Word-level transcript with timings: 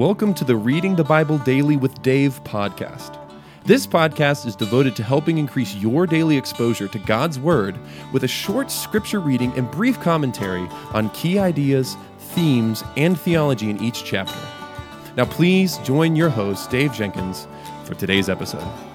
Welcome 0.00 0.32
to 0.36 0.44
the 0.44 0.56
Reading 0.56 0.96
the 0.96 1.04
Bible 1.04 1.36
Daily 1.36 1.76
with 1.76 2.00
Dave 2.00 2.42
podcast. 2.42 3.18
This 3.66 3.86
podcast 3.86 4.46
is 4.46 4.56
devoted 4.56 4.96
to 4.96 5.02
helping 5.02 5.36
increase 5.36 5.74
your 5.74 6.06
daily 6.06 6.38
exposure 6.38 6.88
to 6.88 6.98
God's 7.00 7.38
Word 7.38 7.78
with 8.10 8.24
a 8.24 8.26
short 8.26 8.70
scripture 8.70 9.20
reading 9.20 9.52
and 9.58 9.70
brief 9.70 10.00
commentary 10.00 10.66
on 10.94 11.10
key 11.10 11.38
ideas, 11.38 11.98
themes, 12.18 12.82
and 12.96 13.20
theology 13.20 13.68
in 13.68 13.78
each 13.82 14.02
chapter. 14.02 14.40
Now, 15.18 15.26
please 15.26 15.76
join 15.84 16.16
your 16.16 16.30
host, 16.30 16.70
Dave 16.70 16.94
Jenkins, 16.94 17.46
for 17.84 17.92
today's 17.92 18.30
episode. 18.30 18.89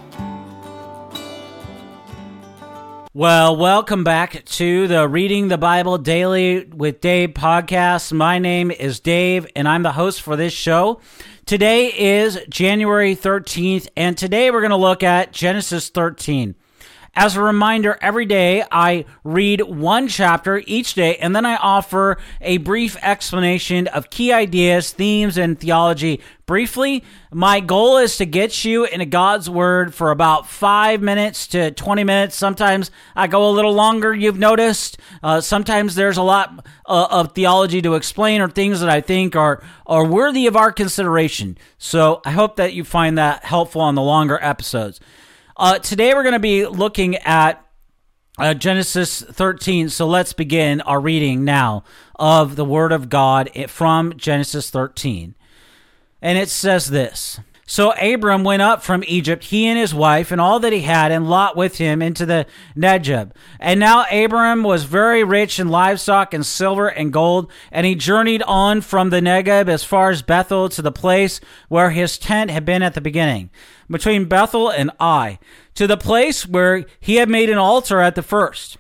Well, 3.17 3.55
welcome 3.55 4.03
back 4.03 4.43
to 4.43 4.89
the 4.89 5.07
Reading 5.07 5.47
the 5.47 5.57
Bible 5.57 5.97
Daily 5.97 6.65
with 6.65 6.99
Dave 6.99 7.29
podcast. 7.29 8.11
My 8.11 8.39
name 8.39 8.71
is 8.71 8.99
Dave, 8.99 9.47
and 9.55 9.69
I'm 9.69 9.83
the 9.83 9.93
host 9.93 10.21
for 10.21 10.35
this 10.35 10.51
show. 10.51 10.99
Today 11.45 11.97
is 11.97 12.37
January 12.49 13.15
13th, 13.15 13.87
and 13.95 14.17
today 14.17 14.51
we're 14.51 14.59
going 14.59 14.71
to 14.71 14.75
look 14.75 15.01
at 15.01 15.31
Genesis 15.31 15.87
13. 15.87 16.55
As 17.17 17.37
a 17.37 17.41
reminder, 17.41 17.97
every 18.01 18.25
day 18.25 18.65
I 18.69 19.05
read 19.23 19.61
one 19.61 20.09
chapter 20.09 20.61
each 20.67 20.95
day, 20.95 21.15
and 21.15 21.33
then 21.33 21.45
I 21.45 21.55
offer 21.55 22.17
a 22.41 22.57
brief 22.57 22.97
explanation 23.01 23.87
of 23.87 24.09
key 24.09 24.33
ideas, 24.33 24.91
themes, 24.91 25.37
and 25.37 25.57
theology. 25.57 26.19
Briefly, 26.45 27.05
my 27.31 27.61
goal 27.61 27.99
is 27.99 28.17
to 28.17 28.25
get 28.25 28.65
you 28.65 28.83
into 28.83 29.05
God's 29.05 29.49
Word 29.49 29.95
for 29.95 30.11
about 30.11 30.49
five 30.49 31.01
minutes 31.01 31.47
to 31.47 31.71
20 31.71 32.03
minutes. 32.03 32.35
Sometimes 32.35 32.91
I 33.15 33.27
go 33.27 33.49
a 33.49 33.51
little 33.51 33.73
longer, 33.73 34.13
you've 34.13 34.37
noticed. 34.37 34.97
Uh, 35.23 35.39
sometimes 35.39 35.95
there's 35.95 36.17
a 36.17 36.21
lot 36.21 36.67
uh, 36.85 37.07
of 37.09 37.33
theology 37.33 37.81
to 37.81 37.95
explain 37.95 38.41
or 38.41 38.49
things 38.49 38.81
that 38.81 38.89
I 38.89 38.99
think 38.99 39.37
are, 39.37 39.63
are 39.87 40.05
worthy 40.05 40.47
of 40.47 40.57
our 40.57 40.73
consideration. 40.73 41.57
So 41.77 42.21
I 42.25 42.31
hope 42.31 42.57
that 42.57 42.73
you 42.73 42.83
find 42.83 43.17
that 43.17 43.45
helpful 43.45 43.79
on 43.79 43.95
the 43.95 44.01
longer 44.01 44.37
episodes. 44.41 44.99
Uh, 45.57 45.79
today 45.79 46.13
we're 46.13 46.23
going 46.23 46.33
to 46.33 46.39
be 46.39 46.65
looking 46.65 47.15
at 47.15 47.65
uh, 48.37 48.53
Genesis 48.53 49.21
13. 49.21 49.87
So 49.87 50.05
let's 50.05 50.33
begin 50.33 50.81
our 50.81 50.99
reading 50.99 51.45
now 51.45 51.85
of 52.15 52.57
the 52.57 52.65
Word 52.65 52.91
of 52.91 53.07
God 53.07 53.49
from 53.69 54.17
Genesis 54.17 54.69
13. 54.69 55.33
And 56.21 56.37
it 56.37 56.49
says 56.49 56.89
this 56.89 57.39
so 57.67 57.91
Abram 57.93 58.43
went 58.43 58.61
up 58.61 58.83
from 58.83 59.03
Egypt, 59.07 59.45
he 59.45 59.65
and 59.65 59.77
his 59.77 59.93
wife, 59.93 60.31
and 60.31 60.39
all 60.39 60.59
that 60.59 60.71
he 60.71 60.81
had, 60.81 61.11
and 61.11 61.27
Lot 61.27 61.57
with 61.57 61.77
him 61.77 61.99
into 62.01 62.25
the 62.25 62.45
Negeb. 62.77 63.31
And 63.59 63.79
now 63.79 64.05
Abram 64.11 64.61
was 64.61 64.83
very 64.83 65.23
rich 65.23 65.59
in 65.59 65.69
livestock 65.69 66.33
and 66.33 66.45
silver 66.45 66.87
and 66.87 67.11
gold, 67.11 67.51
and 67.71 67.85
he 67.87 67.95
journeyed 67.95 68.43
on 68.43 68.81
from 68.81 69.09
the 69.09 69.19
Negeb 69.19 69.67
as 69.67 69.83
far 69.83 70.11
as 70.11 70.21
Bethel 70.21 70.69
to 70.69 70.81
the 70.83 70.91
place 70.91 71.41
where 71.67 71.89
his 71.89 72.19
tent 72.19 72.51
had 72.51 72.65
been 72.65 72.83
at 72.83 72.93
the 72.93 73.01
beginning, 73.01 73.49
between 73.89 74.25
Bethel 74.25 74.69
and 74.69 74.91
Ai, 74.99 75.39
to 75.73 75.87
the 75.87 75.97
place 75.97 76.47
where 76.47 76.85
he 76.99 77.15
had 77.15 77.29
made 77.29 77.49
an 77.49 77.57
altar 77.57 77.99
at 77.99 78.13
the 78.13 78.21
first. 78.21 78.77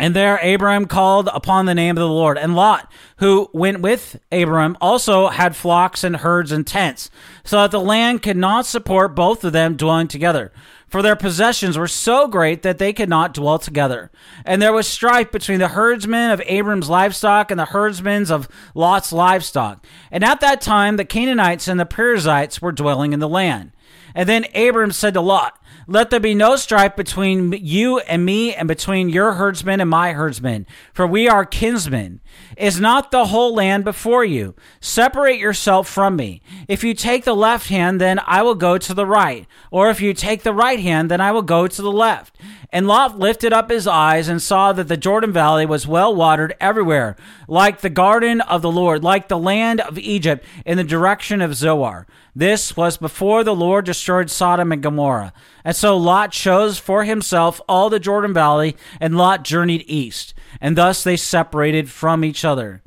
And 0.00 0.16
there 0.16 0.38
Abram 0.38 0.86
called 0.86 1.28
upon 1.30 1.66
the 1.66 1.74
name 1.74 1.94
of 1.94 2.00
the 2.00 2.08
Lord. 2.08 2.38
And 2.38 2.56
Lot, 2.56 2.90
who 3.18 3.50
went 3.52 3.82
with 3.82 4.18
Abram, 4.32 4.78
also 4.80 5.28
had 5.28 5.54
flocks 5.54 6.02
and 6.02 6.16
herds 6.16 6.52
and 6.52 6.66
tents, 6.66 7.10
so 7.44 7.58
that 7.58 7.70
the 7.70 7.80
land 7.80 8.22
could 8.22 8.38
not 8.38 8.64
support 8.64 9.14
both 9.14 9.44
of 9.44 9.52
them 9.52 9.76
dwelling 9.76 10.08
together. 10.08 10.52
For 10.88 11.02
their 11.02 11.16
possessions 11.16 11.76
were 11.76 11.86
so 11.86 12.26
great 12.28 12.62
that 12.62 12.78
they 12.78 12.94
could 12.94 13.10
not 13.10 13.34
dwell 13.34 13.58
together. 13.58 14.10
And 14.46 14.62
there 14.62 14.72
was 14.72 14.88
strife 14.88 15.30
between 15.30 15.58
the 15.58 15.68
herdsmen 15.68 16.30
of 16.30 16.40
Abram's 16.46 16.88
livestock 16.88 17.50
and 17.50 17.60
the 17.60 17.66
herdsmen 17.66 18.32
of 18.32 18.48
Lot's 18.74 19.12
livestock. 19.12 19.84
And 20.10 20.24
at 20.24 20.40
that 20.40 20.62
time 20.62 20.96
the 20.96 21.04
Canaanites 21.04 21.68
and 21.68 21.78
the 21.78 21.84
Perizzites 21.84 22.62
were 22.62 22.72
dwelling 22.72 23.12
in 23.12 23.20
the 23.20 23.28
land. 23.28 23.72
And 24.14 24.26
then 24.26 24.46
Abram 24.54 24.92
said 24.92 25.12
to 25.14 25.20
Lot, 25.20 25.59
let 25.90 26.10
there 26.10 26.20
be 26.20 26.36
no 26.36 26.54
strife 26.54 26.94
between 26.94 27.52
you 27.52 27.98
and 27.98 28.24
me, 28.24 28.54
and 28.54 28.68
between 28.68 29.08
your 29.08 29.32
herdsmen 29.32 29.80
and 29.80 29.90
my 29.90 30.12
herdsmen, 30.12 30.64
for 30.94 31.04
we 31.04 31.28
are 31.28 31.44
kinsmen. 31.44 32.20
Is 32.56 32.78
not 32.78 33.10
the 33.10 33.26
whole 33.26 33.56
land 33.56 33.82
before 33.82 34.24
you? 34.24 34.54
Separate 34.80 35.40
yourself 35.40 35.88
from 35.88 36.14
me. 36.14 36.42
If 36.68 36.84
you 36.84 36.94
take 36.94 37.24
the 37.24 37.34
left 37.34 37.70
hand, 37.70 38.00
then 38.00 38.20
I 38.24 38.42
will 38.42 38.54
go 38.54 38.78
to 38.78 38.94
the 38.94 39.04
right, 39.04 39.48
or 39.72 39.90
if 39.90 40.00
you 40.00 40.14
take 40.14 40.44
the 40.44 40.54
right 40.54 40.78
hand, 40.78 41.10
then 41.10 41.20
I 41.20 41.32
will 41.32 41.42
go 41.42 41.66
to 41.66 41.82
the 41.82 41.90
left. 41.90 42.38
And 42.72 42.86
Lot 42.86 43.18
lifted 43.18 43.52
up 43.52 43.68
his 43.68 43.88
eyes 43.88 44.28
and 44.28 44.40
saw 44.40 44.72
that 44.72 44.86
the 44.86 44.96
Jordan 44.96 45.32
Valley 45.32 45.66
was 45.66 45.88
well 45.88 46.14
watered 46.14 46.54
everywhere, 46.60 47.16
like 47.48 47.80
the 47.80 47.90
garden 47.90 48.40
of 48.42 48.62
the 48.62 48.70
Lord, 48.70 49.02
like 49.02 49.26
the 49.26 49.36
land 49.36 49.80
of 49.80 49.98
Egypt 49.98 50.44
in 50.64 50.76
the 50.76 50.84
direction 50.84 51.40
of 51.40 51.56
Zoar. 51.56 52.06
This 52.34 52.76
was 52.76 52.96
before 52.96 53.42
the 53.42 53.54
Lord 53.54 53.84
destroyed 53.84 54.30
Sodom 54.30 54.72
and 54.72 54.82
Gomorrah. 54.82 55.32
And 55.64 55.74
so 55.74 55.96
Lot 55.96 56.32
chose 56.32 56.78
for 56.78 57.04
himself 57.04 57.60
all 57.68 57.90
the 57.90 58.00
Jordan 58.00 58.32
Valley, 58.32 58.76
and 59.00 59.16
Lot 59.16 59.44
journeyed 59.44 59.84
east. 59.86 60.34
And 60.60 60.76
thus 60.76 61.02
they 61.02 61.16
separated 61.16 61.90
from 61.90 62.24
each 62.24 62.44
other. 62.44 62.82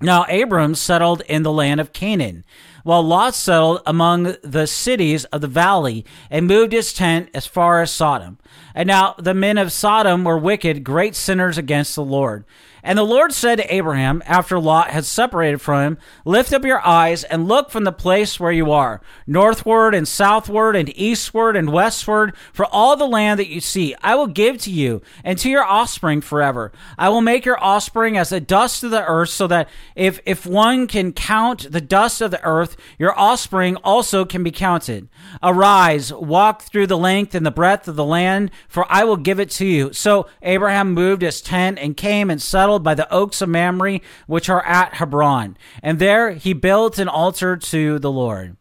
Now 0.00 0.24
Abram 0.24 0.74
settled 0.76 1.22
in 1.22 1.42
the 1.42 1.52
land 1.52 1.80
of 1.80 1.92
Canaan, 1.92 2.44
while 2.88 3.02
Lot 3.02 3.34
settled 3.34 3.82
among 3.84 4.34
the 4.42 4.66
cities 4.66 5.26
of 5.26 5.42
the 5.42 5.46
valley 5.46 6.06
and 6.30 6.46
moved 6.46 6.72
his 6.72 6.94
tent 6.94 7.28
as 7.34 7.44
far 7.44 7.82
as 7.82 7.90
Sodom. 7.90 8.38
And 8.74 8.86
now 8.86 9.14
the 9.18 9.34
men 9.34 9.58
of 9.58 9.72
Sodom 9.72 10.24
were 10.24 10.38
wicked, 10.38 10.84
great 10.84 11.14
sinners 11.14 11.58
against 11.58 11.94
the 11.94 12.02
Lord. 12.02 12.46
And 12.82 12.98
the 12.98 13.02
Lord 13.04 13.34
said 13.34 13.56
to 13.56 13.74
Abraham, 13.74 14.22
after 14.24 14.58
Lot 14.58 14.88
had 14.88 15.04
separated 15.04 15.60
from 15.60 15.82
him, 15.82 15.98
Lift 16.24 16.54
up 16.54 16.64
your 16.64 16.80
eyes 16.86 17.22
and 17.22 17.46
look 17.46 17.68
from 17.68 17.84
the 17.84 17.92
place 17.92 18.40
where 18.40 18.50
you 18.50 18.72
are, 18.72 19.02
northward 19.26 19.94
and 19.94 20.08
southward 20.08 20.74
and 20.74 20.96
eastward 20.96 21.54
and 21.54 21.70
westward, 21.70 22.34
for 22.50 22.64
all 22.64 22.96
the 22.96 23.06
land 23.06 23.38
that 23.40 23.48
you 23.48 23.60
see, 23.60 23.94
I 24.02 24.14
will 24.14 24.26
give 24.26 24.56
to 24.62 24.70
you 24.70 25.02
and 25.22 25.36
to 25.36 25.50
your 25.50 25.64
offspring 25.64 26.22
forever. 26.22 26.72
I 26.96 27.10
will 27.10 27.20
make 27.20 27.44
your 27.44 27.62
offspring 27.62 28.16
as 28.16 28.30
the 28.30 28.40
dust 28.40 28.82
of 28.82 28.90
the 28.90 29.04
earth, 29.04 29.28
so 29.28 29.46
that 29.48 29.68
if, 29.94 30.20
if 30.24 30.46
one 30.46 30.86
can 30.86 31.12
count 31.12 31.70
the 31.70 31.82
dust 31.82 32.22
of 32.22 32.30
the 32.30 32.42
earth, 32.42 32.76
your 32.98 33.18
offspring 33.18 33.76
also 33.76 34.24
can 34.24 34.42
be 34.42 34.50
counted. 34.50 35.08
Arise, 35.42 36.12
walk 36.12 36.62
through 36.62 36.86
the 36.86 36.98
length 36.98 37.34
and 37.34 37.44
the 37.44 37.50
breadth 37.50 37.88
of 37.88 37.96
the 37.96 38.04
land, 38.04 38.50
for 38.68 38.86
I 38.88 39.04
will 39.04 39.16
give 39.16 39.40
it 39.40 39.50
to 39.52 39.66
you. 39.66 39.92
So 39.92 40.26
Abraham 40.42 40.92
moved 40.92 41.22
his 41.22 41.40
tent 41.40 41.78
and 41.78 41.96
came 41.96 42.30
and 42.30 42.40
settled 42.40 42.82
by 42.82 42.94
the 42.94 43.12
oaks 43.12 43.42
of 43.42 43.48
Mamre, 43.48 44.00
which 44.26 44.48
are 44.48 44.64
at 44.64 44.94
Hebron. 44.94 45.56
And 45.82 45.98
there 45.98 46.32
he 46.32 46.52
built 46.52 46.98
an 46.98 47.08
altar 47.08 47.56
to 47.56 47.98
the 47.98 48.12
Lord. 48.12 48.56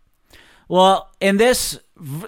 Well, 0.68 1.12
in 1.22 1.38
this 1.38 1.80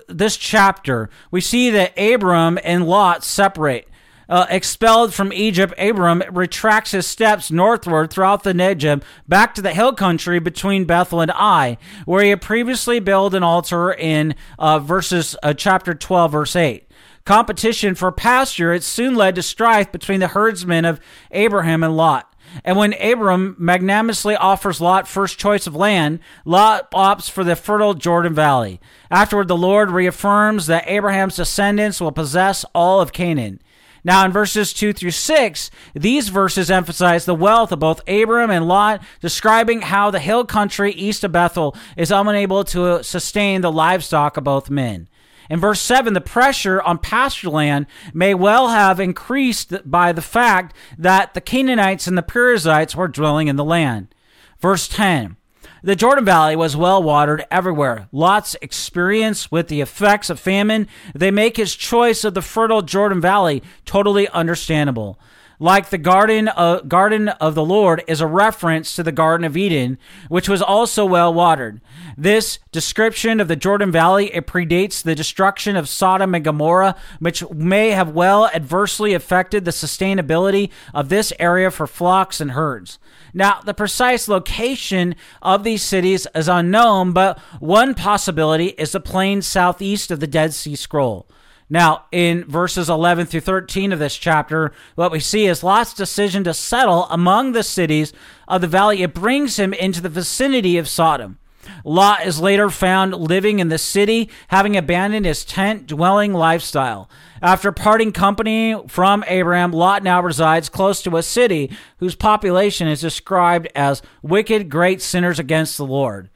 this 0.08 0.38
chapter, 0.38 1.10
we 1.30 1.42
see 1.42 1.70
that 1.72 1.98
Abram 2.00 2.58
and 2.64 2.88
Lot 2.88 3.24
separate. 3.24 3.89
Uh, 4.29 4.45
expelled 4.50 5.13
from 5.13 5.34
Egypt, 5.34 5.73
Abram 5.79 6.22
retracts 6.31 6.91
his 6.91 7.07
steps 7.07 7.50
northward 7.50 8.12
throughout 8.12 8.44
the 8.44 8.53
Negev 8.53 9.01
back 9.28 9.56
to 9.56 9.62
the 9.62 9.73
hill 9.73 9.91
country 9.94 10.40
between 10.40 10.85
Bethel 10.85 11.19
and 11.19 11.31
Ai, 11.31 11.78
where 12.06 12.23
he 12.23 12.29
had 12.29 12.41
previously 12.41 13.00
built 13.00 13.34
an 13.34 13.41
altar 13.41 13.91
in 13.91 14.35
uh, 14.59 14.78
verses 14.78 15.35
uh, 15.41 15.53
chapter 15.53 15.95
12, 15.95 16.31
verse 16.31 16.56
8 16.56 16.85
competition 17.29 17.94
for 17.94 18.12
pasture, 18.12 18.73
it 18.73 18.81
soon 18.81 19.13
led 19.13 19.35
to 19.35 19.44
strife 19.44 19.91
between 19.91 20.19
the 20.19 20.29
herdsmen 20.29 20.84
of 20.84 21.00
Abraham 21.29 21.84
and 21.84 21.96
Lot. 21.96 22.34
And 22.63 22.75
when 22.75 23.00
Abram 23.00 23.56
magnanimously 23.59 24.35
offers 24.35 24.81
Lot 24.81 25.07
first 25.07 25.38
choice 25.38 25.67
of 25.67 25.75
land, 25.75 26.22
Lot 26.46 26.90
opts 26.90 27.29
for 27.29 27.44
the 27.44 27.56
fertile 27.56 27.94
Jordan 27.94 28.34
Valley. 28.34 28.81
Afterward, 29.11 29.47
the 29.47 29.56
Lord 29.56 29.91
reaffirms 29.91 30.66
that 30.66 30.88
Abraham's 30.88 31.35
descendants 31.35 32.01
will 32.01 32.11
possess 32.11 32.66
all 32.73 33.00
of 33.00 33.13
Canaan. 33.13 33.61
Now, 34.04 34.26
in 34.26 34.32
verses 34.32 34.74
2 34.74 34.94
through 34.94 35.12
6, 35.12 35.72
these 35.94 36.29
verses 36.29 36.72
emphasize 36.72 37.26
the 37.26 37.35
wealth 37.35 37.72
of 37.72 37.79
both 37.79 38.08
Abram 38.08 38.52
and 38.52 38.68
Lot, 38.68 39.03
describing 39.22 39.82
how 39.82 40.09
the 40.12 40.20
hill 40.20 40.46
country 40.46 40.91
east 40.94 41.23
of 41.23 41.32
Bethel 41.32 41.76
is 41.97 42.12
unable 42.12 42.64
to 42.66 43.03
sustain 43.03 43.62
the 43.62 43.72
livestock 43.72 44.38
of 44.38 44.44
both 44.44 44.70
men. 44.70 45.08
In 45.50 45.59
verse 45.59 45.82
7, 45.82 46.14
the 46.14 46.22
pressure 46.22 46.82
on 46.82 47.00
pasture 47.00 47.50
land 47.50 47.88
may 48.14 48.35
well 48.35 48.70
have 48.70 49.00
increased 49.00 49.73
by 49.90 50.12
the 50.12 50.22
fact 50.22 50.76
that 50.97 51.34
the 51.34 51.41
Canaanites 51.41 52.06
and 52.06 52.18
the 52.18 52.23
Perizzites 52.23 52.96
were 52.96 53.08
dwelling 53.08 53.47
in 53.47 53.56
the 53.56 53.64
land. 53.64 54.14
Verse 54.59 54.88
10, 54.88 55.38
the 55.84 55.96
Jordan 55.96 56.26
Valley 56.26 56.55
was 56.55 56.76
well 56.76 57.02
watered 57.02 57.46
everywhere. 57.49 58.08
Lot's 58.11 58.55
experience 58.61 59.52
with 59.52 59.67
the 59.67 59.81
effects 59.81 60.29
of 60.29 60.40
famine, 60.40 60.87
they 61.16 61.31
make 61.31 61.58
his 61.58 61.76
choice 61.76 62.23
of 62.23 62.34
the 62.34 62.41
fertile 62.41 62.81
Jordan 62.81 63.22
Valley 63.22 63.64
totally 63.85 64.28
understandable. 64.29 65.20
Like 65.59 65.90
the 65.90 65.97
garden 65.97 66.47
of, 66.47 66.88
garden 66.88 67.29
of 67.29 67.53
the 67.53 67.66
Lord 67.66 68.03
is 68.08 68.22
a 68.22 68.28
reference 68.28 68.96
to 68.96 69.03
the 69.03 69.11
Garden 69.11 69.46
of 69.46 69.58
Eden, 69.58 69.97
which 70.29 70.47
was 70.47 70.61
also 70.61 71.06
well 71.06 71.34
watered. 71.34 71.82
This 72.17 72.59
description 72.72 73.40
of 73.40 73.50
the 73.50 73.56
Jordan 73.56 73.91
Valley 73.91 74.34
it 74.34 74.47
predates 74.47 75.03
the 75.03 75.16
destruction 75.16 75.76
of 75.76 75.90
Sodom 75.90 76.34
and 76.34 76.44
Gomorrah, 76.44 76.96
which 77.20 77.47
may 77.50 77.91
have 77.91 78.11
well 78.16 78.47
adversely 78.47 79.14
affected 79.14 79.66
the 79.66 79.72
sustainability 79.72 80.70
of 80.94 81.09
this 81.09 81.34
area 81.40 81.70
for 81.70 81.88
flocks 81.88 82.40
and 82.40 82.52
herds. 82.52 82.97
Now, 83.34 83.59
the 83.61 83.73
precise 83.73 84.28
location 84.28 85.16
of 85.41 85.64
these 85.64 85.84
cities 85.84 86.26
is 86.34 86.47
unknown, 86.47 87.11
but 87.11 87.38
one 87.59 87.94
possibility 87.94 88.67
is 88.70 88.94
the 88.94 89.00
plain 89.00 89.41
southeast 89.41 90.09
of 90.09 90.20
the 90.20 90.28
Dead 90.28 90.53
Sea 90.53 90.76
Scroll. 90.76 91.28
Now, 91.70 92.06
in 92.12 92.46
verses 92.46 92.90
11 92.90 93.28
through 93.28 93.42
13 93.42 93.92
of 93.92 94.00
this 94.00 94.18
chapter, 94.18 94.72
what 94.96 95.12
we 95.12 95.20
see 95.20 95.46
is 95.46 95.64
Lot's 95.64 95.94
decision 95.94 96.44
to 96.46 96.54
settle 96.54 97.06
among 97.06 97.52
the 97.52 97.62
cities 97.62 98.12
of 98.48 98.62
the 98.62 98.68
valley. 98.68 99.04
It 99.04 99.14
brings 99.14 99.60
him 99.60 99.74
into 99.74 100.02
the 100.02 100.10
vicinity 100.10 100.78
of 100.80 100.88
Sodom. 100.88 101.38
Lot 101.84 102.26
is 102.26 102.40
later 102.40 102.72
found 102.72 103.14
living 103.14 103.60
in 103.60 103.70
the 103.70 103.78
city, 103.78 104.30
having 104.48 104.76
abandoned 104.76 105.28
his 105.28 105.46
tent 105.46 105.86
dwelling 105.86 106.34
lifestyle. 106.34 107.08
After 107.42 107.72
parting 107.72 108.12
company 108.12 108.76
from 108.88 109.24
Abraham, 109.28 109.72
Lot 109.72 110.02
now 110.02 110.22
resides 110.22 110.70
close 110.70 111.04
to 111.04 111.18
a 111.18 111.24
city 111.24 111.72
whose 111.98 112.16
population 112.16 112.88
is 112.88 113.02
described 113.02 113.68
as 113.76 114.02
wicked, 114.24 114.70
great 114.70 115.02
sinners 115.02 115.38
against 115.38 115.78
the 115.78 115.86
Lord. 115.86 116.30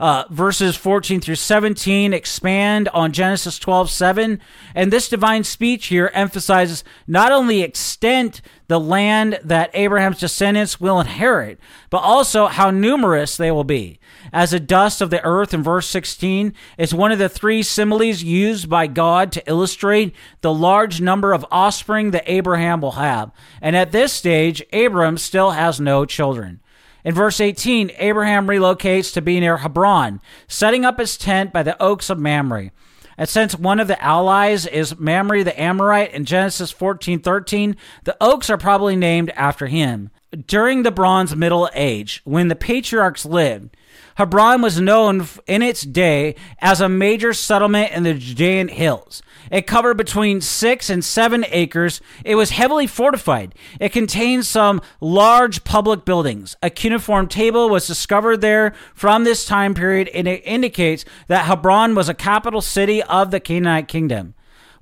Uh, 0.00 0.24
verses 0.30 0.76
14 0.76 1.20
through 1.20 1.34
17 1.34 2.14
expand 2.14 2.88
on 2.88 3.12
Genesis 3.12 3.58
12 3.58 3.90
7. 3.90 4.40
And 4.74 4.92
this 4.92 5.08
divine 5.08 5.44
speech 5.44 5.86
here 5.86 6.10
emphasizes 6.14 6.84
not 7.06 7.32
only 7.32 7.62
extent 7.62 8.40
the 8.66 8.80
land 8.80 9.38
that 9.44 9.70
Abraham's 9.74 10.20
descendants 10.20 10.80
will 10.80 11.00
inherit, 11.00 11.60
but 11.90 11.98
also 11.98 12.46
how 12.46 12.70
numerous 12.70 13.36
they 13.36 13.50
will 13.50 13.64
be. 13.64 14.00
As 14.32 14.52
the 14.52 14.60
dust 14.60 15.00
of 15.00 15.10
the 15.10 15.22
earth 15.22 15.52
in 15.52 15.62
verse 15.62 15.86
16 15.88 16.54
is 16.78 16.94
one 16.94 17.12
of 17.12 17.18
the 17.18 17.28
three 17.28 17.62
similes 17.62 18.22
used 18.22 18.70
by 18.70 18.86
God 18.86 19.32
to 19.32 19.48
illustrate 19.48 20.14
the 20.40 20.52
large 20.52 21.00
number 21.00 21.32
of 21.32 21.44
offspring 21.50 22.10
that 22.12 22.24
Abraham 22.26 22.80
will 22.80 22.92
have. 22.92 23.30
And 23.60 23.76
at 23.76 23.92
this 23.92 24.12
stage, 24.12 24.64
Abram 24.72 25.18
still 25.18 25.50
has 25.50 25.78
no 25.78 26.06
children. 26.06 26.60
In 27.04 27.14
verse 27.14 27.40
18, 27.40 27.92
Abraham 27.98 28.46
relocates 28.46 29.12
to 29.12 29.20
be 29.20 29.38
near 29.38 29.58
Hebron, 29.58 30.20
setting 30.48 30.84
up 30.84 30.98
his 30.98 31.18
tent 31.18 31.52
by 31.52 31.62
the 31.62 31.80
oaks 31.80 32.08
of 32.08 32.18
Mamre. 32.18 32.70
And 33.16 33.28
since 33.28 33.56
one 33.56 33.78
of 33.78 33.88
the 33.88 34.02
allies 34.02 34.66
is 34.66 34.98
Mamre 34.98 35.44
the 35.44 35.60
Amorite 35.60 36.12
in 36.12 36.24
Genesis 36.24 36.72
14:13, 36.72 37.76
the 38.04 38.16
oaks 38.20 38.50
are 38.50 38.58
probably 38.58 38.96
named 38.96 39.30
after 39.36 39.66
him. 39.66 40.10
During 40.46 40.82
the 40.82 40.90
Bronze 40.90 41.36
Middle 41.36 41.68
Age, 41.74 42.22
when 42.24 42.48
the 42.48 42.56
patriarchs 42.56 43.24
lived, 43.24 43.76
Hebron 44.16 44.62
was 44.62 44.80
known 44.80 45.26
in 45.46 45.62
its 45.62 45.82
day 45.82 46.36
as 46.60 46.80
a 46.80 46.88
major 46.88 47.32
settlement 47.32 47.92
in 47.92 48.04
the 48.04 48.14
Judean 48.14 48.68
hills. 48.68 49.22
It 49.50 49.66
covered 49.66 49.96
between 49.96 50.40
six 50.40 50.88
and 50.88 51.04
seven 51.04 51.44
acres. 51.48 52.00
It 52.24 52.36
was 52.36 52.50
heavily 52.50 52.86
fortified. 52.86 53.54
It 53.80 53.90
contained 53.92 54.46
some 54.46 54.80
large 55.00 55.64
public 55.64 56.04
buildings. 56.04 56.56
A 56.62 56.70
cuneiform 56.70 57.28
table 57.28 57.68
was 57.68 57.86
discovered 57.86 58.40
there 58.40 58.74
from 58.94 59.24
this 59.24 59.44
time 59.44 59.74
period, 59.74 60.08
and 60.08 60.26
it 60.26 60.42
indicates 60.44 61.04
that 61.28 61.44
Hebron 61.44 61.94
was 61.94 62.08
a 62.08 62.14
capital 62.14 62.60
city 62.60 63.02
of 63.02 63.30
the 63.30 63.40
Canaanite 63.40 63.88
kingdom. 63.88 64.34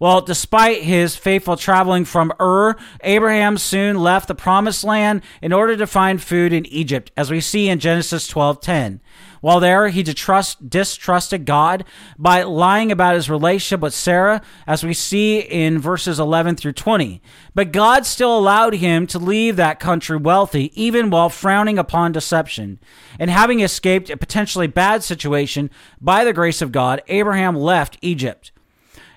Well, 0.03 0.21
despite 0.21 0.83
his 0.83 1.15
faithful 1.15 1.57
traveling 1.57 2.05
from 2.07 2.33
Ur, 2.41 2.75
Abraham 3.05 3.57
soon 3.57 4.01
left 4.01 4.27
the 4.27 4.35
promised 4.35 4.83
land 4.83 5.23
in 5.41 5.53
order 5.53 5.77
to 5.77 5.87
find 5.87 6.21
food 6.21 6.53
in 6.53 6.67
Egypt, 6.67 7.13
as 7.17 7.31
we 7.31 7.41
see 7.41 7.69
in 7.69 7.79
Genesis 7.79 8.27
12:10. 8.27 8.99
While 9.43 9.61
there, 9.61 9.91
he 9.91 10.03
distrust, 10.03 10.69
distrusted 10.69 11.45
God 11.45 11.85
by 12.19 12.43
lying 12.43 12.91
about 12.91 13.15
his 13.15 13.31
relationship 13.31 13.79
with 13.79 13.95
Sarah, 13.95 14.43
as 14.67 14.83
we 14.83 14.93
see 14.93 15.39
in 15.39 15.79
verses 15.79 16.19
11 16.19 16.57
through 16.57 16.73
20. 16.73 17.23
But 17.55 17.71
God 17.71 18.05
still 18.05 18.37
allowed 18.37 18.75
him 18.75 19.07
to 19.07 19.21
leave 19.21 19.55
that 19.55 19.79
country 19.79 20.17
wealthy, 20.17 20.73
even 20.75 21.11
while 21.11 21.29
frowning 21.29 21.79
upon 21.79 22.11
deception. 22.11 22.81
And 23.21 23.31
having 23.31 23.61
escaped 23.61 24.11
a 24.11 24.17
potentially 24.17 24.67
bad 24.67 25.05
situation 25.05 25.71
by 26.01 26.25
the 26.25 26.33
grace 26.33 26.61
of 26.61 26.73
God, 26.73 27.03
Abraham 27.07 27.55
left 27.55 27.99
Egypt. 28.03 28.51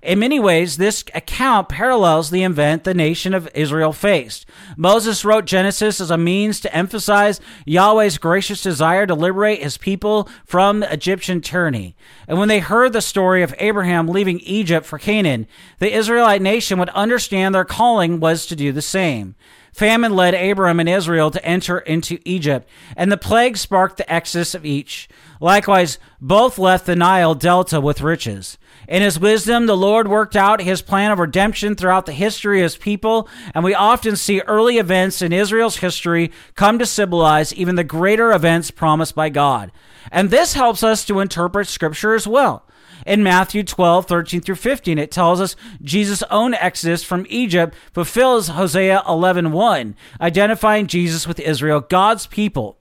In 0.05 0.19
many 0.19 0.39
ways, 0.39 0.77
this 0.77 1.03
account 1.15 1.67
parallels 1.67 2.29
the 2.29 2.43
event 2.43 2.83
the 2.83 2.93
nation 2.93 3.33
of 3.33 3.49
Israel 3.55 3.91
faced. 3.91 4.45
Moses 4.77 5.25
wrote 5.25 5.45
Genesis 5.45 5.99
as 5.99 6.11
a 6.11 6.17
means 6.17 6.59
to 6.59 6.75
emphasize 6.75 7.41
Yahweh's 7.65 8.19
gracious 8.19 8.61
desire 8.61 9.07
to 9.07 9.15
liberate 9.15 9.63
his 9.63 9.79
people 9.79 10.29
from 10.45 10.83
Egyptian 10.83 11.41
tyranny. 11.41 11.95
And 12.27 12.37
when 12.37 12.49
they 12.49 12.59
heard 12.59 12.93
the 12.93 13.01
story 13.01 13.41
of 13.41 13.55
Abraham 13.57 14.07
leaving 14.07 14.39
Egypt 14.41 14.85
for 14.85 14.99
Canaan, 14.99 15.47
the 15.79 15.91
Israelite 15.91 16.41
nation 16.43 16.77
would 16.77 16.89
understand 16.89 17.55
their 17.55 17.65
calling 17.65 18.19
was 18.19 18.45
to 18.45 18.55
do 18.55 18.71
the 18.71 18.83
same. 18.83 19.33
Famine 19.75 20.15
led 20.15 20.33
Abram 20.33 20.79
and 20.79 20.87
Israel 20.87 21.29
to 21.31 21.45
enter 21.45 21.79
into 21.79 22.17
Egypt, 22.23 22.69
and 22.95 23.11
the 23.11 23.17
plague 23.17 23.57
sparked 23.57 23.97
the 23.97 24.09
exodus 24.09 24.55
of 24.55 24.65
each. 24.65 25.09
Likewise, 25.41 25.99
both 26.21 26.57
left 26.57 26.85
the 26.85 26.95
Nile 26.95 27.35
Delta 27.35 27.81
with 27.81 27.99
riches. 27.99 28.57
In 28.87 29.01
his 29.01 29.19
wisdom, 29.19 29.65
the 29.65 29.75
Lord 29.75 30.07
worked 30.07 30.37
out 30.37 30.61
his 30.61 30.81
plan 30.81 31.11
of 31.11 31.19
redemption 31.19 31.75
throughout 31.75 32.05
the 32.05 32.13
history 32.13 32.61
of 32.61 32.63
his 32.63 32.77
people, 32.77 33.27
and 33.53 33.65
we 33.65 33.73
often 33.73 34.15
see 34.15 34.39
early 34.47 34.77
events 34.77 35.21
in 35.21 35.33
Israel's 35.33 35.79
history 35.79 36.31
come 36.55 36.79
to 36.79 36.85
symbolize 36.85 37.53
even 37.53 37.75
the 37.75 37.83
greater 37.83 38.31
events 38.31 38.71
promised 38.71 39.13
by 39.13 39.27
God. 39.27 39.73
And 40.09 40.29
this 40.29 40.53
helps 40.53 40.83
us 40.83 41.03
to 41.07 41.19
interpret 41.19 41.67
scripture 41.67 42.15
as 42.15 42.25
well. 42.25 42.65
In 43.05 43.21
Matthew 43.21 43.63
12, 43.63 44.07
13 44.07 44.41
through 44.41 44.55
15, 44.55 44.97
it 44.97 45.11
tells 45.11 45.39
us 45.39 45.55
Jesus' 45.81 46.23
own 46.31 46.55
exodus 46.55 47.03
from 47.03 47.27
Egypt 47.29 47.75
fulfills 47.93 48.47
Hosea 48.47 49.03
11, 49.07 49.51
1, 49.51 49.95
identifying 50.19 50.87
Jesus 50.87 51.27
with 51.27 51.39
Israel, 51.39 51.81
God's 51.81 52.25
people. 52.25 52.79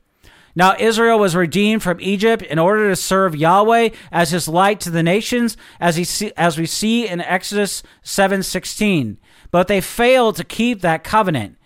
Now 0.56 0.76
Israel 0.78 1.18
was 1.18 1.36
redeemed 1.36 1.82
from 1.82 2.00
Egypt 2.00 2.42
in 2.42 2.58
order 2.58 2.88
to 2.88 2.96
serve 2.96 3.36
Yahweh 3.36 3.90
as 4.12 4.30
his 4.30 4.48
light 4.48 4.80
to 4.80 4.90
the 4.90 5.02
nations, 5.02 5.56
as, 5.80 5.96
he 5.96 6.32
as 6.36 6.56
we 6.56 6.66
see 6.66 7.06
in 7.06 7.20
Exodus 7.20 7.82
7:16. 8.02 9.16
But 9.50 9.68
they 9.68 9.80
failed 9.80 10.36
to 10.36 10.44
keep 10.44 10.80
that 10.80 11.04
covenant. 11.04 11.56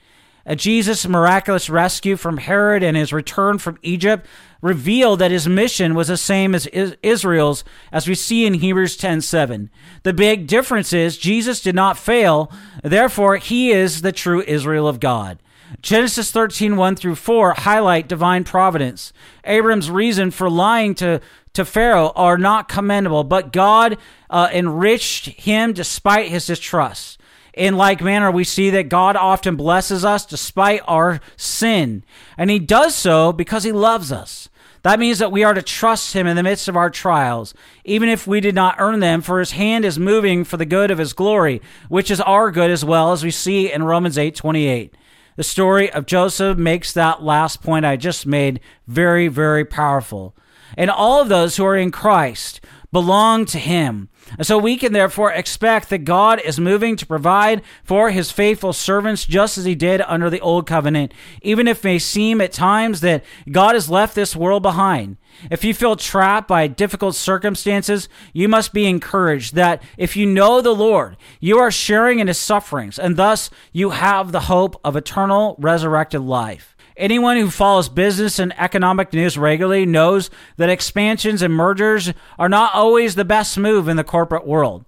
Jesus' 0.56 1.06
miraculous 1.06 1.68
rescue 1.68 2.16
from 2.16 2.38
Herod 2.38 2.82
and 2.82 2.96
his 2.96 3.12
return 3.12 3.58
from 3.58 3.78
Egypt 3.82 4.26
revealed 4.60 5.20
that 5.20 5.30
his 5.30 5.48
mission 5.48 5.94
was 5.94 6.08
the 6.08 6.16
same 6.16 6.54
as 6.54 6.66
Israel's, 6.66 7.64
as 7.92 8.08
we 8.08 8.14
see 8.14 8.44
in 8.44 8.54
Hebrews 8.54 8.96
10:7. 8.96 9.70
The 10.02 10.12
big 10.12 10.46
difference 10.46 10.92
is 10.92 11.16
Jesus 11.16 11.60
did 11.60 11.74
not 11.74 11.98
fail, 11.98 12.50
therefore 12.82 13.36
he 13.36 13.70
is 13.70 14.02
the 14.02 14.12
true 14.12 14.42
Israel 14.46 14.88
of 14.88 15.00
God. 15.00 15.38
Genesis 15.82 16.30
13, 16.30 16.76
1 16.76 16.96
through 16.96 17.14
4 17.14 17.54
highlight 17.54 18.08
divine 18.08 18.44
providence. 18.44 19.12
Abram's 19.44 19.90
reason 19.90 20.30
for 20.30 20.48
lying 20.48 20.94
to, 20.96 21.20
to 21.52 21.64
Pharaoh 21.64 22.12
are 22.16 22.38
not 22.38 22.68
commendable, 22.68 23.22
but 23.22 23.52
God 23.52 23.98
uh, 24.30 24.48
enriched 24.52 25.26
him 25.26 25.72
despite 25.72 26.28
his 26.28 26.46
distrust. 26.46 27.20
In 27.52 27.76
like 27.76 28.00
manner, 28.00 28.30
we 28.30 28.44
see 28.44 28.70
that 28.70 28.88
God 28.88 29.16
often 29.16 29.56
blesses 29.56 30.04
us 30.04 30.24
despite 30.24 30.80
our 30.86 31.20
sin, 31.36 32.04
and 32.36 32.50
he 32.50 32.58
does 32.60 32.94
so 32.94 33.32
because 33.32 33.64
he 33.64 33.72
loves 33.72 34.12
us. 34.12 34.48
That 34.82 35.00
means 35.00 35.18
that 35.18 35.32
we 35.32 35.44
are 35.44 35.54
to 35.54 35.62
trust 35.62 36.14
him 36.14 36.26
in 36.26 36.36
the 36.36 36.42
midst 36.42 36.68
of 36.68 36.76
our 36.76 36.90
trials, 36.90 37.54
even 37.84 38.08
if 38.08 38.26
we 38.26 38.40
did 38.40 38.54
not 38.54 38.76
earn 38.78 39.00
them, 39.00 39.22
for 39.22 39.40
his 39.40 39.52
hand 39.52 39.84
is 39.84 39.98
moving 39.98 40.44
for 40.44 40.56
the 40.56 40.64
good 40.64 40.90
of 40.90 40.98
his 40.98 41.12
glory, 41.12 41.60
which 41.88 42.10
is 42.10 42.20
our 42.20 42.50
good 42.50 42.70
as 42.70 42.84
well, 42.84 43.12
as 43.12 43.24
we 43.24 43.30
see 43.30 43.72
in 43.72 43.82
Romans 43.82 44.18
8 44.18 44.34
28. 44.34 44.94
The 45.36 45.44
story 45.44 45.90
of 45.92 46.06
Joseph 46.06 46.58
makes 46.58 46.92
that 46.92 47.22
last 47.22 47.62
point 47.62 47.84
I 47.84 47.96
just 47.96 48.26
made 48.26 48.60
very, 48.86 49.28
very 49.28 49.64
powerful. 49.64 50.34
And 50.76 50.90
all 50.90 51.22
of 51.22 51.28
those 51.28 51.56
who 51.56 51.64
are 51.64 51.76
in 51.76 51.90
Christ 51.90 52.60
belong 52.92 53.44
to 53.46 53.58
him. 53.58 54.08
So 54.42 54.58
we 54.58 54.76
can 54.76 54.92
therefore 54.92 55.32
expect 55.32 55.88
that 55.90 56.04
God 56.04 56.40
is 56.40 56.60
moving 56.60 56.96
to 56.96 57.06
provide 57.06 57.62
for 57.82 58.10
his 58.10 58.30
faithful 58.30 58.72
servants 58.72 59.24
just 59.24 59.58
as 59.58 59.64
he 59.64 59.74
did 59.74 60.02
under 60.02 60.28
the 60.28 60.40
old 60.40 60.66
covenant, 60.66 61.12
even 61.42 61.66
if 61.66 61.78
it 61.78 61.84
may 61.84 61.98
seem 61.98 62.40
at 62.40 62.52
times 62.52 63.00
that 63.00 63.24
God 63.50 63.74
has 63.74 63.90
left 63.90 64.14
this 64.14 64.36
world 64.36 64.62
behind. 64.62 65.16
If 65.50 65.64
you 65.64 65.72
feel 65.72 65.96
trapped 65.96 66.48
by 66.48 66.66
difficult 66.66 67.14
circumstances, 67.14 68.08
you 68.32 68.48
must 68.48 68.72
be 68.72 68.86
encouraged 68.86 69.54
that 69.54 69.82
if 69.96 70.16
you 70.16 70.26
know 70.26 70.60
the 70.60 70.74
Lord, 70.74 71.16
you 71.40 71.58
are 71.58 71.70
sharing 71.70 72.18
in 72.18 72.26
his 72.26 72.38
sufferings, 72.38 72.98
and 72.98 73.16
thus 73.16 73.48
you 73.72 73.90
have 73.90 74.32
the 74.32 74.40
hope 74.40 74.80
of 74.84 74.96
eternal 74.96 75.54
resurrected 75.58 76.22
life. 76.22 76.76
Anyone 76.98 77.36
who 77.36 77.48
follows 77.48 77.88
business 77.88 78.40
and 78.40 78.52
economic 78.58 79.12
news 79.12 79.38
regularly 79.38 79.86
knows 79.86 80.30
that 80.56 80.68
expansions 80.68 81.42
and 81.42 81.54
mergers 81.54 82.12
are 82.40 82.48
not 82.48 82.74
always 82.74 83.14
the 83.14 83.24
best 83.24 83.56
move 83.56 83.86
in 83.86 83.96
the 83.96 84.02
corporate 84.02 84.44
world. 84.44 84.84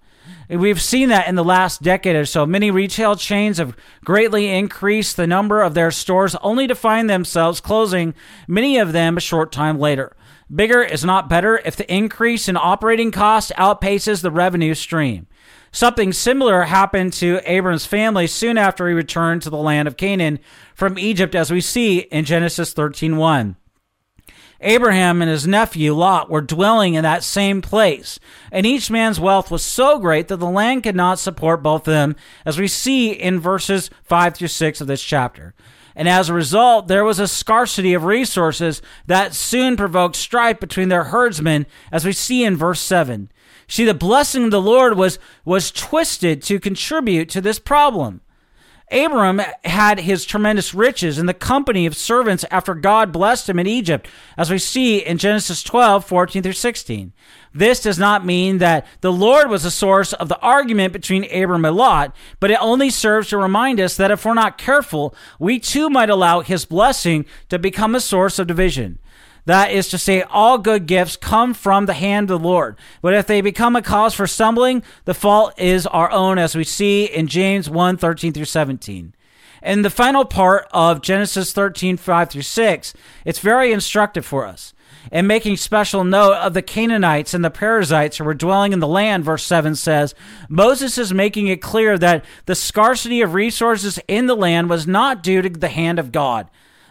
We've 0.49 0.83
seen 0.83 1.11
that 1.11 1.29
in 1.29 1.37
the 1.37 1.45
last 1.45 1.83
decade 1.83 2.17
or 2.17 2.27
so. 2.27 2.45
Many 2.45 2.73
retail 2.73 3.15
chains 3.15 3.59
have 3.59 3.77
greatly 4.05 4.49
increased 4.49 5.17
the 5.17 5.29
number 5.29 5.63
of 5.63 5.75
their 5.75 5.93
stores 5.93 6.35
only 6.43 6.67
to 6.67 6.75
find 6.75 7.09
themselves 7.09 7.61
closing, 7.61 8.15
many 8.49 8.77
of 8.79 8.93
them 8.93 9.17
a 9.17 9.21
short 9.21 9.53
time 9.53 9.79
later. 9.79 10.17
Bigger 10.53 10.83
is 10.83 11.05
not 11.05 11.29
better 11.29 11.63
if 11.65 11.77
the 11.77 11.93
increase 11.95 12.49
in 12.49 12.57
operating 12.57 13.13
costs 13.13 13.53
outpaces 13.57 14.21
the 14.21 14.33
revenue 14.33 14.75
stream. 14.75 15.29
Something 15.73 16.13
similar 16.13 16.63
happened 16.63 17.13
to 17.15 17.41
Abram's 17.45 17.87
family 17.87 18.27
soon 18.27 18.59
after 18.59 18.89
he 18.89 18.95
returned 18.95 19.43
to 19.43 19.51
the 19.51 19.57
land 19.57 19.87
of 19.87 19.97
Canaan 19.97 20.41
from 20.75 20.99
Egypt 20.99 21.35
as 21.35 21.51
we 21.51 21.61
see 21.61 21.99
in 21.99 22.25
Genesis 22.25 22.75
13:1. 22.75 23.57
Abraham 24.63 25.23
and 25.23 25.31
his 25.31 25.47
nephew 25.47 25.95
Lot 25.95 26.29
were 26.29 26.43
dwelling 26.43 26.95
in 26.95 27.03
that 27.03 27.25
same 27.25 27.63
place, 27.63 28.19
and 28.53 28.67
each 28.67 28.91
man's 28.91 29.19
wealth 29.19 29.51
was 29.51 29.65
so 29.65 29.99
great 29.99 30.29
that 30.29 30.37
the 30.37 30.47
land 30.47 30.83
could 30.83 30.97
not 30.97 31.19
support 31.19 31.63
both 31.63 31.89
of 31.89 31.95
them, 31.95 32.15
as 32.45 32.59
we 32.59 32.69
see 32.69 33.11
in 33.11 33.41
verses 33.41 33.89
5 34.03 34.35
through 34.35 34.49
6 34.49 34.81
of 34.81 34.87
this 34.87 35.03
chapter. 35.03 35.55
And 35.97 36.09
as 36.09 36.29
a 36.29 36.35
result, 36.35 36.89
there 36.89 37.05
was 37.05 37.19
a 37.19 37.27
scarcity 37.27 37.95
of 37.95 38.05
resources 38.05 38.83
that 39.07 39.35
soon 39.35 39.77
provoked 39.77 40.17
strife 40.17 40.61
between 40.61 40.89
their 40.89 41.05
herdsmen, 41.05 41.67
as 41.91 42.05
we 42.05 42.13
see 42.13 42.45
in 42.45 42.57
verse 42.57 42.81
7. 42.81 43.31
See, 43.71 43.85
the 43.85 43.95
blessing 43.95 44.45
of 44.45 44.51
the 44.51 44.61
Lord 44.61 44.97
was, 44.97 45.21
was 45.45 45.71
twisted 45.71 46.43
to 46.43 46.59
contribute 46.59 47.29
to 47.31 47.41
this 47.41 47.61
problem. 47.61 48.21
Abram 48.91 49.41
had 49.65 50.01
his 50.01 50.25
tremendous 50.25 50.75
riches 50.75 51.21
in 51.21 51.27
the 51.27 51.35
company 51.35 51.87
of 51.87 51.97
servants 51.97 52.45
after 52.51 52.75
God 52.75 53.13
blessed 53.13 53.49
him 53.49 53.61
in 53.61 53.69
Egypt, 53.69 54.09
as 54.37 54.51
we 54.51 54.59
see 54.59 54.99
in 54.99 55.19
Genesis 55.19 55.63
12, 55.63 56.05
14 56.05 56.43
through 56.43 56.53
16. 56.53 57.13
This 57.55 57.81
does 57.81 57.97
not 57.97 58.27
mean 58.27 58.59
that 58.59 58.85
the 59.03 59.13
Lord 59.13 59.49
was 59.49 59.63
the 59.63 59.71
source 59.71 60.13
of 60.15 60.29
the 60.29 60.41
argument 60.41 60.93
between 60.93 61.33
Abram 61.33 61.65
and 61.65 61.77
Lot, 61.77 62.15
but 62.41 62.51
it 62.51 62.59
only 62.61 62.91
serves 62.91 63.29
to 63.29 63.39
remind 63.39 63.79
us 63.79 63.97
that 63.97 64.11
if 64.11 64.25
we're 64.25 64.35
not 64.35 64.59
careful, 64.59 65.15
we 65.39 65.61
too 65.61 65.89
might 65.89 66.11
allow 66.11 66.41
his 66.41 66.65
blessing 66.65 67.25
to 67.49 67.59
become 67.61 67.95
a 67.95 68.01
source 68.01 68.41
of 68.41 68.49
division. 68.49 68.99
That 69.47 69.71
is 69.71 69.89
to 69.89 69.99
say, 69.99 70.23
all 70.23 70.59
good 70.59 70.87
gifts 70.87 71.17
come 71.17 71.55
from 71.55 71.87
the 71.87 71.95
hand 71.95 72.31
of 72.31 72.41
the 72.41 72.49
Lord. 72.49 72.77
But 73.03 73.15
if 73.15 73.27
they 73.27 73.41
become 73.41 73.77
a 73.77 73.83
cause 73.83 74.15
for 74.15 74.27
stumbling, 74.27 74.83
the 75.05 75.15
fault 75.15 75.55
is 75.59 75.87
our 75.87 76.11
own, 76.11 76.39
as 76.39 76.55
we 76.55 76.65
see 76.65 77.05
in 77.05 77.27
James 77.27 77.69
1 77.69 77.97
13 77.97 78.33
through 78.33 78.45
17. 78.45 79.15
In 79.63 79.83
the 79.83 79.91
final 79.91 80.25
part 80.25 80.67
of 80.73 81.03
Genesis 81.03 81.53
13 81.53 81.97
5 81.97 82.31
through 82.31 82.43
6, 82.43 82.95
it's 83.25 83.39
very 83.39 83.73
instructive 83.73 84.25
for 84.25 84.47
us. 84.47 84.75
And 85.11 85.27
making 85.27 85.57
special 85.57 86.05
note 86.05 86.35
of 86.35 86.53
the 86.53 86.63
Canaanites 86.63 87.33
and 87.33 87.45
the 87.45 87.51
Perizzites 87.51 88.19
who 88.19 88.25
were 88.25 88.35
dwelling 88.35 88.73
in 88.73 88.81
the 88.81 88.89
land, 88.89 89.25
verse 89.25 89.45
7 89.45 89.75
says, 89.75 90.15
Moses 90.49 90.99
is 90.99 91.13
making 91.15 91.47
it 91.47 91.63
clear 91.63 91.97
that 91.99 92.25
the 92.47 92.55
scarcity 92.55 93.23
of 93.23 93.35
resources 93.35 93.99
in 94.09 94.27
the 94.27 94.37
land 94.37 94.69
was 94.69 94.87
not 94.87 95.23
due 95.23 95.43
to 95.43 95.49
the 95.49 95.69
hand 95.69 95.99
of 95.99 96.13
God 96.13 96.51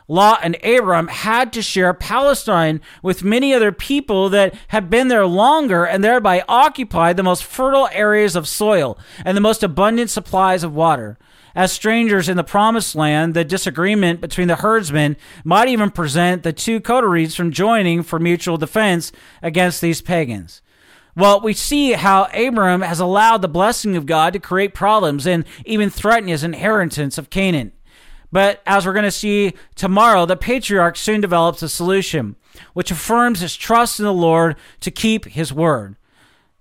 Lot 0.09 0.39
and 0.41 0.57
Abram 0.65 1.07
had 1.07 1.53
to 1.53 1.61
share 1.61 1.93
Palestine 1.93 2.81
with 3.03 3.23
many 3.23 3.53
other 3.53 3.71
people 3.71 4.27
that 4.29 4.55
had 4.69 4.89
been 4.89 5.07
there 5.07 5.27
longer 5.27 5.85
and 5.85 6.03
thereby 6.03 6.43
occupied 6.49 7.15
the 7.15 7.23
most 7.23 7.43
fertile 7.43 7.87
areas 7.91 8.35
of 8.35 8.47
soil 8.47 8.97
and 9.23 9.37
the 9.37 9.41
most 9.41 9.61
abundant 9.61 10.09
supplies 10.09 10.63
of 10.63 10.73
water. 10.73 11.19
As 11.55 11.71
strangers 11.71 12.27
in 12.27 12.37
the 12.37 12.43
promised 12.43 12.95
land, 12.95 13.35
the 13.35 13.43
disagreement 13.45 14.19
between 14.19 14.47
the 14.47 14.55
herdsmen 14.55 15.15
might 15.43 15.67
even 15.67 15.91
prevent 15.91 16.41
the 16.41 16.53
two 16.53 16.79
coteries 16.79 17.35
from 17.35 17.51
joining 17.51 18.01
for 18.01 18.17
mutual 18.17 18.57
defense 18.57 19.11
against 19.43 19.79
these 19.79 20.01
pagans. 20.01 20.63
Well, 21.15 21.41
we 21.41 21.53
see 21.53 21.91
how 21.93 22.29
Abram 22.33 22.81
has 22.81 22.99
allowed 22.99 23.41
the 23.41 23.47
blessing 23.47 23.95
of 23.95 24.05
God 24.07 24.33
to 24.33 24.39
create 24.39 24.73
problems 24.73 25.27
and 25.27 25.45
even 25.65 25.89
threaten 25.91 26.29
his 26.29 26.43
inheritance 26.43 27.17
of 27.17 27.29
Canaan. 27.29 27.73
But 28.31 28.61
as 28.65 28.85
we're 28.85 28.93
going 28.93 29.03
to 29.03 29.11
see 29.11 29.53
tomorrow, 29.75 30.25
the 30.25 30.37
patriarch 30.37 30.97
soon 30.97 31.21
develops 31.21 31.61
a 31.61 31.69
solution, 31.69 32.35
which 32.73 32.91
affirms 32.91 33.39
his 33.39 33.55
trust 33.55 33.99
in 33.99 34.05
the 34.05 34.13
Lord 34.13 34.55
to 34.81 34.91
keep 34.91 35.25
his 35.25 35.51
word. 35.51 35.95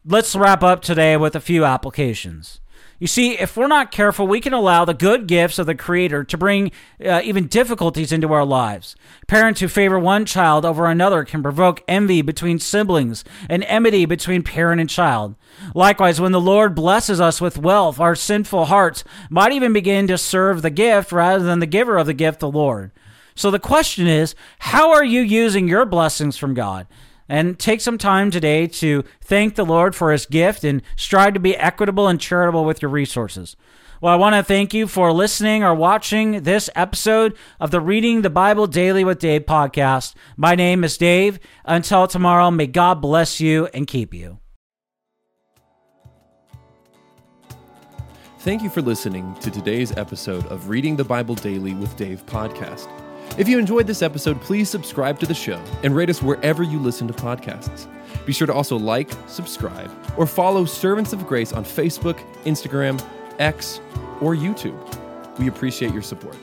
Let's 0.05 0.35
wrap 0.35 0.63
up 0.63 0.81
today 0.81 1.17
with 1.17 1.35
a 1.37 1.41
few 1.41 1.65
applications. 1.65 2.61
You 2.99 3.07
see, 3.07 3.39
if 3.39 3.57
we're 3.57 3.69
not 3.69 3.93
careful, 3.93 4.27
we 4.27 4.41
can 4.41 4.53
allow 4.53 4.85
the 4.85 4.93
good 4.93 5.29
gifts 5.29 5.61
of 5.61 5.67
the 5.67 5.77
Creator 5.77 6.25
to 6.25 6.37
bring 6.37 6.73
uh, 7.05 7.21
even 7.23 7.47
difficulties 7.47 8.11
into 8.11 8.33
our 8.33 8.45
lives. 8.45 8.97
Parents 9.29 9.61
who 9.61 9.69
favor 9.69 9.99
one 10.01 10.25
child 10.25 10.65
over 10.65 10.87
another 10.87 11.25
can 11.25 11.41
provoke 11.41 11.85
envy 11.87 12.23
between 12.23 12.59
siblings 12.59 13.23
and 13.49 13.63
enmity 13.65 14.05
between 14.05 14.43
parent 14.43 14.81
and 14.81 14.91
child. 14.91 15.37
Likewise, 15.77 16.21
when 16.21 16.33
the 16.33 16.41
Lord 16.41 16.75
blesses 16.75 17.21
us 17.21 17.41
with 17.41 17.57
wealth, 17.57 18.01
our 18.01 18.17
sinful 18.17 18.65
hearts 18.65 19.05
might 19.31 19.53
even 19.53 19.73
begin 19.73 20.09
to 20.09 20.19
serve 20.19 20.63
the 20.63 20.71
gift 20.71 21.13
rather 21.13 21.45
than 21.45 21.61
the 21.61 21.67
giver 21.67 21.99
of 21.99 22.07
the 22.07 22.15
gift, 22.15 22.41
the 22.41 22.51
Lord. 22.51 22.91
So 23.37 23.53
the 23.53 23.61
question 23.61 24.09
is, 24.09 24.35
how 24.59 24.91
are 24.91 25.05
you 25.05 25.21
using 25.21 25.69
your 25.69 25.85
blessings 25.85 26.37
from 26.37 26.55
God? 26.55 26.89
And 27.29 27.59
take 27.59 27.81
some 27.81 27.99
time 27.99 28.31
today 28.31 28.67
to 28.67 29.05
thank 29.21 29.55
the 29.55 29.65
Lord 29.65 29.95
for 29.95 30.13
his 30.13 30.27
gift 30.27 30.65
and 30.65 30.83
strive 30.97 31.35
to 31.35 31.41
be 31.41 31.57
equitable 31.57 32.09
and 32.09 32.21
charitable 32.21 32.65
with 32.65 32.81
your 32.83 32.91
resources. 32.91 33.57
Well, 34.01 34.13
I 34.13 34.17
want 34.17 34.37
to 34.37 34.45
thank 34.45 34.73
you 34.73 34.87
for 34.87 35.13
listening 35.13 35.65
or 35.65 35.75
watching 35.75 36.45
this 36.45 36.71
episode 36.77 37.37
of 37.59 37.73
the 37.73 37.81
Reading 37.81 38.23
the 38.23 38.31
Bible 38.31 38.69
Daily 38.69 39.03
with 39.03 39.19
Dave 39.19 39.43
podcast. 39.43 40.15
My 40.37 40.55
name 40.55 40.85
is 40.85 40.97
Dave. 40.97 41.41
Until 41.65 42.07
tomorrow, 42.07 42.51
may 42.53 42.69
God 42.69 43.01
bless 43.01 43.41
you 43.41 43.67
and 43.75 43.89
keep 43.89 44.15
you. 44.15 44.39
Thank 48.41 48.63
you 48.63 48.71
for 48.71 48.83
listening 48.83 49.35
to 49.41 49.51
today's 49.51 49.95
episode 49.97 50.47
of 50.47 50.69
Reading 50.69 50.95
the 50.95 51.05
Bible 51.05 51.35
Daily 51.35 51.75
with 51.75 51.97
Dave 51.97 52.25
podcast. 52.25 52.89
If 53.39 53.49
you 53.49 53.57
enjoyed 53.61 53.87
this 53.87 54.03
episode, 54.03 54.41
please 54.41 54.69
subscribe 54.69 55.21
to 55.21 55.27
the 55.27 55.33
show 55.33 55.63
and 55.85 55.95
rate 55.95 56.11
us 56.11 56.21
wherever 56.21 56.65
you 56.65 56.81
listen 56.81 57.07
to 57.07 57.15
podcasts. 57.15 57.87
Be 58.27 58.33
sure 58.33 58.49
to 58.49 58.53
also 58.53 58.77
like, 58.77 59.11
subscribe, 59.29 59.93
or 60.17 60.27
follow 60.27 60.65
Servants 60.65 61.13
of 61.13 61.25
Grace 61.25 61.53
on 61.53 61.65
Facebook, 61.65 62.19
Instagram, 62.43 63.01
X, 63.39 63.81
or 64.21 64.35
YouTube. 64.35 64.77
We 65.39 65.47
appreciate 65.47 65.93
your 65.93 66.03
support. 66.03 66.37